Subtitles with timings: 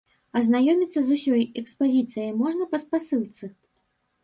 [0.39, 3.45] Азнаёміцца з усёй экспазіцыяй можна па спасылцы.